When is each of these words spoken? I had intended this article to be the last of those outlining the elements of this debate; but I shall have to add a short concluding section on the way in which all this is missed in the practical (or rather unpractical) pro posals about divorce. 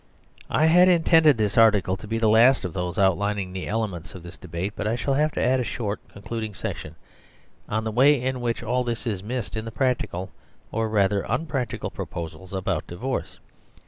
I 0.49 0.65
had 0.65 0.89
intended 0.89 1.37
this 1.37 1.59
article 1.59 1.95
to 1.97 2.07
be 2.07 2.17
the 2.17 2.27
last 2.27 2.65
of 2.65 2.73
those 2.73 2.97
outlining 2.97 3.53
the 3.53 3.67
elements 3.67 4.15
of 4.15 4.23
this 4.23 4.35
debate; 4.35 4.73
but 4.75 4.87
I 4.87 4.95
shall 4.95 5.13
have 5.13 5.31
to 5.33 5.43
add 5.43 5.59
a 5.59 5.63
short 5.63 5.99
concluding 6.09 6.55
section 6.55 6.95
on 7.69 7.83
the 7.83 7.91
way 7.91 8.19
in 8.19 8.41
which 8.41 8.63
all 8.63 8.83
this 8.83 9.05
is 9.05 9.21
missed 9.21 9.55
in 9.55 9.63
the 9.63 9.69
practical 9.69 10.31
(or 10.71 10.89
rather 10.89 11.21
unpractical) 11.29 11.91
pro 11.91 12.07
posals 12.07 12.51
about 12.51 12.87
divorce. 12.87 13.37